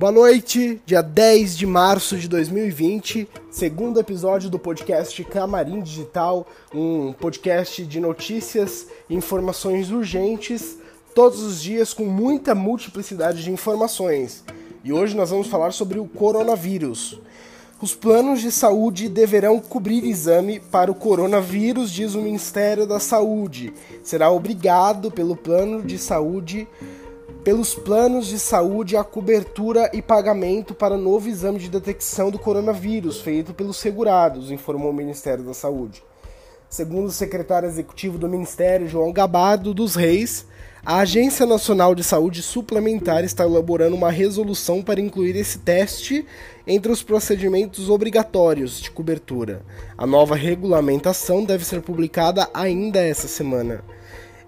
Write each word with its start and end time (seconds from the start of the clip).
Boa 0.00 0.10
noite, 0.12 0.80
dia 0.86 1.02
10 1.02 1.58
de 1.58 1.66
março 1.66 2.16
de 2.16 2.26
2020, 2.26 3.28
segundo 3.50 4.00
episódio 4.00 4.48
do 4.48 4.58
podcast 4.58 5.22
Camarim 5.24 5.82
Digital, 5.82 6.46
um 6.74 7.12
podcast 7.12 7.84
de 7.84 8.00
notícias 8.00 8.86
e 9.10 9.14
informações 9.14 9.90
urgentes, 9.90 10.78
todos 11.14 11.42
os 11.42 11.60
dias 11.60 11.92
com 11.92 12.06
muita 12.06 12.54
multiplicidade 12.54 13.42
de 13.42 13.50
informações. 13.50 14.42
E 14.82 14.90
hoje 14.90 15.14
nós 15.14 15.28
vamos 15.28 15.48
falar 15.48 15.70
sobre 15.70 15.98
o 15.98 16.06
coronavírus. 16.06 17.20
Os 17.78 17.94
planos 17.94 18.40
de 18.40 18.50
saúde 18.50 19.06
deverão 19.06 19.60
cobrir 19.60 20.02
exame 20.06 20.60
para 20.60 20.90
o 20.90 20.94
coronavírus, 20.94 21.90
diz 21.90 22.14
o 22.14 22.22
Ministério 22.22 22.86
da 22.86 22.98
Saúde. 22.98 23.74
Será 24.02 24.30
obrigado 24.30 25.10
pelo 25.10 25.36
plano 25.36 25.82
de 25.82 25.98
saúde 25.98 26.66
pelos 27.44 27.74
planos 27.74 28.26
de 28.26 28.38
saúde 28.38 28.96
a 28.96 29.04
cobertura 29.04 29.90
e 29.94 30.02
pagamento 30.02 30.74
para 30.74 30.96
novo 30.96 31.28
exame 31.28 31.58
de 31.58 31.70
detecção 31.70 32.30
do 32.30 32.38
coronavírus 32.38 33.20
feito 33.20 33.54
pelos 33.54 33.78
segurados, 33.78 34.50
informou 34.50 34.90
o 34.90 34.94
Ministério 34.94 35.44
da 35.44 35.54
Saúde. 35.54 36.02
Segundo 36.68 37.06
o 37.06 37.12
secretário 37.12 37.68
executivo 37.68 38.18
do 38.18 38.28
Ministério, 38.28 38.86
João 38.86 39.12
Gabardo 39.12 39.72
dos 39.72 39.94
Reis, 39.94 40.46
a 40.84 40.98
Agência 40.98 41.44
Nacional 41.44 41.94
de 41.94 42.04
Saúde 42.04 42.42
Suplementar 42.42 43.24
está 43.24 43.44
elaborando 43.44 43.96
uma 43.96 44.10
resolução 44.10 44.82
para 44.82 45.00
incluir 45.00 45.36
esse 45.36 45.58
teste 45.58 46.24
entre 46.66 46.92
os 46.92 47.02
procedimentos 47.02 47.90
obrigatórios 47.90 48.80
de 48.80 48.90
cobertura. 48.90 49.62
A 49.96 50.06
nova 50.06 50.36
regulamentação 50.36 51.44
deve 51.44 51.64
ser 51.64 51.82
publicada 51.82 52.48
ainda 52.54 53.00
essa 53.00 53.28
semana. 53.28 53.82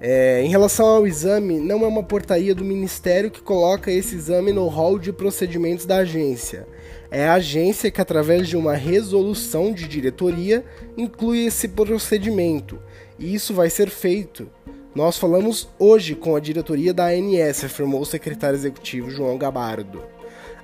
É, 0.05 0.43
em 0.43 0.49
relação 0.49 0.85
ao 0.85 1.07
exame, 1.07 1.61
não 1.61 1.85
é 1.85 1.87
uma 1.87 2.03
portaria 2.03 2.57
do 2.57 2.65
Ministério 2.65 3.31
que 3.31 3.41
coloca 3.41 3.89
esse 3.89 4.17
exame 4.17 4.53
no 4.53 4.67
rol 4.67 4.99
de 4.99 5.13
procedimentos 5.13 5.87
da 5.87 5.99
agência. 5.99 6.67
É 7.09 7.29
a 7.29 7.35
agência 7.35 7.89
que, 7.89 8.01
através 8.01 8.49
de 8.49 8.57
uma 8.57 8.75
resolução 8.75 9.73
de 9.73 9.87
diretoria, 9.87 10.65
inclui 10.97 11.47
esse 11.47 11.69
procedimento. 11.69 12.81
E 13.17 13.33
isso 13.33 13.55
vai 13.55 13.71
ser 13.71 13.89
feito. 13.91 14.51
Nós 14.93 15.17
falamos 15.17 15.69
hoje 15.79 16.17
com 16.17 16.35
a 16.35 16.41
diretoria 16.41 16.93
da 16.93 17.07
ANS, 17.07 17.63
afirmou 17.63 18.01
o 18.01 18.07
secretário 18.07 18.57
executivo 18.57 19.09
João 19.09 19.39
Gabardo. 19.39 20.03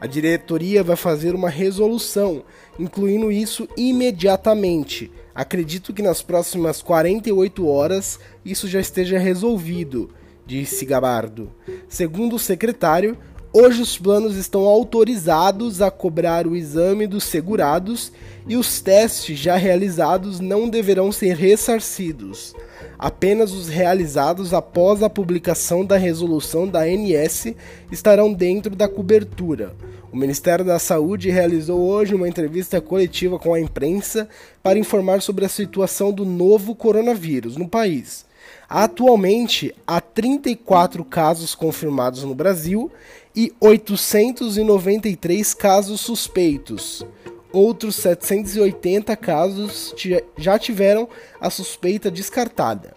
A 0.01 0.07
diretoria 0.07 0.85
vai 0.85 0.95
fazer 0.95 1.35
uma 1.35 1.51
resolução, 1.51 2.45
incluindo 2.79 3.33
isso 3.33 3.69
imediatamente. 3.77 5.11
Acredito 5.35 5.93
que 5.93 6.03
nas 6.03 6.23
próximas 6.23 6.81
48 6.81 7.67
horas 7.67 8.21
isso 8.45 8.69
já 8.69 8.79
esteja 8.79 9.19
resolvido, 9.19 10.11
disse 10.47 10.85
Gabardo. 10.85 11.51
Segundo 11.89 12.37
o 12.37 12.39
secretário, 12.39 13.19
hoje 13.53 13.83
os 13.83 13.99
planos 13.99 14.37
estão 14.37 14.67
autorizados 14.67 15.83
a 15.83 15.91
cobrar 15.91 16.47
o 16.47 16.55
exame 16.55 17.07
dos 17.07 17.25
segurados 17.25 18.12
e 18.47 18.57
os 18.57 18.81
testes 18.81 19.37
já 19.37 19.57
realizados 19.57 20.39
não 20.39 20.69
deverão 20.69 21.11
ser 21.11 21.35
ressarcidos. 21.35 22.55
Apenas 22.97 23.53
os 23.53 23.69
realizados 23.69 24.55
após 24.55 25.03
a 25.03 25.11
publicação 25.11 25.85
da 25.85 25.97
resolução 25.97 26.69
da 26.69 26.81
ANS 26.83 27.55
estarão 27.91 28.33
dentro 28.33 28.75
da 28.75 28.89
cobertura. 28.89 29.75
O 30.11 30.17
Ministério 30.17 30.64
da 30.64 30.78
Saúde 30.78 31.28
realizou 31.28 31.81
hoje 31.81 32.14
uma 32.14 32.27
entrevista 32.27 32.81
coletiva 32.81 33.39
com 33.39 33.53
a 33.53 33.61
imprensa 33.61 34.27
para 34.62 34.78
informar 34.78 35.20
sobre 35.20 35.45
a 35.45 35.48
situação 35.48 36.11
do 36.11 36.25
novo 36.25 36.75
coronavírus 36.75 37.59
no 37.59 37.69
país. 37.69 38.25
Atualmente, 38.67 39.75
há 39.87 40.00
34 40.00 41.05
casos 41.05 41.55
confirmados 41.55 42.25
no 42.25 42.34
Brasil 42.34 42.91
e 43.37 43.53
893 43.61 45.53
casos 45.53 46.00
suspeitos. 46.00 47.04
Outros 47.53 47.97
780 47.97 49.15
casos 49.15 49.94
já 50.38 50.59
tiveram 50.59 51.06
a 51.38 51.50
suspeita 51.50 52.10
descartada. 52.10 52.94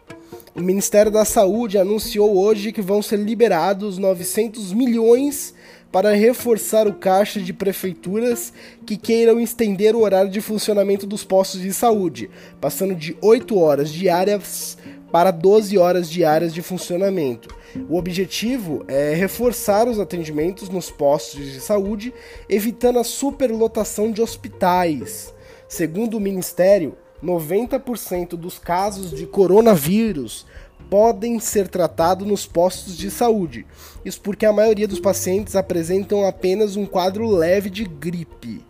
O 0.54 0.62
Ministério 0.62 1.12
da 1.12 1.24
Saúde 1.24 1.78
anunciou 1.78 2.38
hoje 2.38 2.74
que 2.74 2.82
vão 2.82 3.02
ser 3.02 3.18
liberados 3.18 3.98
900 3.98 4.74
milhões 4.74 5.54
para 5.92 6.14
reforçar 6.14 6.88
o 6.88 6.94
caixa 6.94 7.40
de 7.40 7.52
prefeituras 7.52 8.54
que 8.86 8.96
queiram 8.96 9.40
estender 9.40 9.96
o 9.96 10.02
horário 10.02 10.32
de 10.32 10.40
funcionamento 10.40 11.06
dos 11.06 11.24
postos 11.24 11.62
de 11.62 11.74
saúde, 11.74 12.30
passando 12.60 12.96
de 12.96 13.18
8 13.22 13.58
horas 13.60 13.90
diárias 13.92 14.78
para 15.12 15.30
12 15.30 15.78
horas 15.78 16.10
diárias 16.10 16.54
de 16.54 16.62
funcionamento. 16.62 17.54
O 17.90 17.98
objetivo 17.98 18.84
é 18.88 19.14
reforçar 19.14 19.88
os 19.88 20.00
atendimentos 20.00 20.70
nos 20.70 20.90
postos 20.90 21.46
de 21.46 21.60
saúde, 21.60 22.14
evitando 22.48 23.00
a 23.00 23.04
superlotação 23.04 24.12
de 24.12 24.22
hospitais. 24.22 25.34
Segundo 25.68 26.18
o 26.18 26.22
Ministério, 26.22 26.98
90% 27.24 28.30
dos 28.30 28.58
casos 28.58 29.12
de 29.12 29.26
coronavírus 29.26 30.46
podem 30.92 31.40
ser 31.40 31.70
tratados 31.70 32.28
nos 32.28 32.46
postos 32.46 32.98
de 32.98 33.10
saúde. 33.10 33.66
Isso 34.04 34.20
porque 34.20 34.46
a 34.46 34.52
maioria 34.52 34.90
dos 34.90 35.00
pacientes 35.00 35.56
apresentam 35.56 36.28
apenas 36.28 36.76
um 36.76 36.86
quadro 36.86 37.26
leve 37.30 37.70
de 37.70 37.86
gripe. 37.86 38.62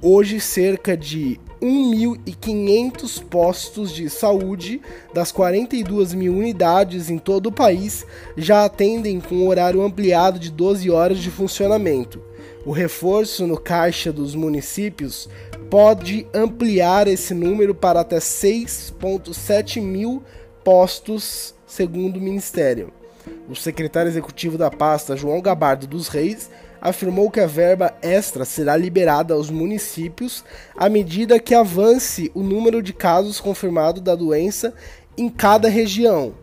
Hoje, 0.00 0.38
cerca 0.38 0.96
de 0.96 1.40
1.500 1.60 3.24
postos 3.24 3.92
de 3.92 4.08
saúde 4.08 4.80
das 5.12 5.32
42 5.32 6.14
mil 6.14 6.34
unidades 6.34 7.10
em 7.10 7.18
todo 7.18 7.46
o 7.46 7.52
país 7.52 8.06
já 8.36 8.64
atendem 8.64 9.18
com 9.18 9.48
horário 9.48 9.82
ampliado 9.82 10.38
de 10.38 10.52
12 10.52 10.88
horas 10.88 11.18
de 11.18 11.32
funcionamento. 11.32 12.22
O 12.64 12.70
reforço 12.70 13.44
no 13.44 13.58
caixa 13.58 14.12
dos 14.12 14.36
municípios 14.36 15.28
pode 15.68 16.28
ampliar 16.32 17.08
esse 17.08 17.34
número 17.34 17.74
para 17.74 18.02
até 18.02 18.18
6,7 18.18 19.82
mil 19.82 20.22
postos, 20.62 21.55
segundo 21.66 22.16
o 22.18 22.20
Ministério. 22.20 22.92
O 23.48 23.54
secretário 23.54 24.08
executivo 24.08 24.56
da 24.56 24.70
pasta, 24.70 25.16
João 25.16 25.40
Gabardo 25.40 25.86
dos 25.86 26.08
Reis, 26.08 26.48
afirmou 26.80 27.30
que 27.30 27.40
a 27.40 27.46
verba 27.46 27.94
extra 28.00 28.44
será 28.44 28.76
liberada 28.76 29.34
aos 29.34 29.50
municípios 29.50 30.44
à 30.76 30.88
medida 30.88 31.40
que 31.40 31.54
avance 31.54 32.30
o 32.34 32.42
número 32.42 32.82
de 32.82 32.92
casos 32.92 33.40
confirmados 33.40 34.02
da 34.02 34.14
doença 34.14 34.72
em 35.16 35.28
cada 35.28 35.68
região. 35.68 36.34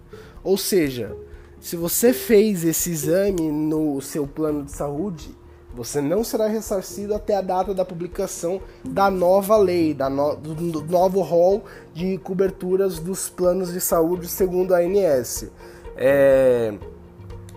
Ou 0.43 0.57
seja, 0.57 1.15
se 1.59 1.77
você 1.77 2.11
fez 2.11 2.65
esse 2.65 2.91
exame 2.91 3.49
no 3.49 4.01
seu 4.01 4.27
plano 4.27 4.63
de 4.63 4.71
saúde, 4.71 5.29
você 5.73 5.99
não 5.99 6.23
será 6.23 6.47
ressarcido 6.47 7.15
até 7.15 7.35
a 7.35 7.41
data 7.41 7.73
da 7.73 7.83
publicação 7.83 8.61
da 8.83 9.09
nova 9.09 9.57
lei, 9.57 9.93
da 9.93 10.09
no, 10.09 10.35
do, 10.35 10.53
do 10.53 10.81
novo 10.83 11.21
rol 11.21 11.65
de 11.93 12.17
coberturas 12.19 12.99
dos 12.99 13.27
planos 13.27 13.73
de 13.73 13.81
saúde 13.81 14.27
segundo 14.27 14.75
a 14.75 14.79
ANS. 14.79 15.49
É, 15.97 16.73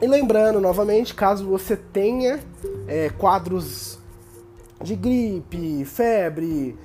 e 0.01 0.07
lembrando 0.07 0.61
novamente, 0.61 1.15
caso 1.15 1.47
você 1.47 1.77
tenha 1.77 2.41
é, 2.89 3.11
quadros 3.11 3.99
de 4.83 4.95
gripe, 4.95 5.85
febre 5.85 6.77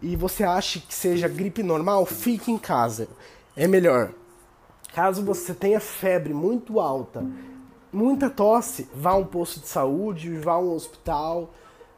e 0.00 0.14
você 0.14 0.44
ache 0.44 0.80
que 0.80 0.94
seja 0.94 1.26
gripe 1.26 1.62
normal, 1.62 2.06
fique 2.06 2.50
em 2.50 2.58
casa. 2.58 3.08
É 3.56 3.66
melhor. 3.66 4.10
Caso 4.94 5.22
você 5.22 5.52
tenha 5.52 5.80
febre 5.80 6.32
muito 6.32 6.80
alta, 6.80 7.24
muita 7.96 8.28
tosse, 8.28 8.86
vá 8.94 9.12
a 9.12 9.16
um 9.16 9.24
posto 9.24 9.58
de 9.58 9.68
saúde, 9.68 10.36
vá 10.36 10.52
a 10.52 10.58
um 10.58 10.74
hospital 10.74 11.50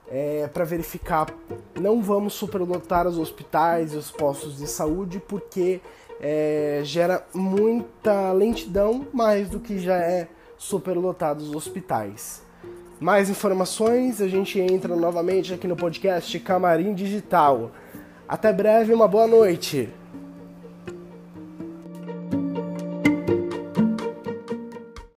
é, 0.07 0.47
para 0.47 0.65
verificar. 0.65 1.27
Não 1.75 2.01
vamos 2.01 2.35
superlotar 2.35 3.07
os 3.09 3.19
hospitais 3.19 3.93
e 3.93 3.97
os 3.97 4.09
postos 4.09 4.57
de 4.57 4.69
saúde 4.69 5.21
porque 5.27 5.81
é, 6.21 6.83
gera 6.85 7.27
muita 7.35 8.31
lentidão 8.33 9.09
mais 9.13 9.51
do 9.51 9.59
que 9.59 9.81
já 9.81 9.97
é 9.97 10.29
superlotados 10.57 11.49
os 11.49 11.55
hospitais. 11.57 12.43
Mais 13.01 13.29
informações, 13.29 14.21
a 14.21 14.29
gente 14.29 14.61
entra 14.61 14.95
novamente 14.95 15.53
aqui 15.53 15.67
no 15.67 15.77
podcast 15.77 16.39
Camarim 16.41 16.95
Digital. 16.95 17.73
Até 18.29 18.53
breve, 18.53 18.95
uma 18.95 19.09
boa 19.09 19.27
noite. 19.27 19.89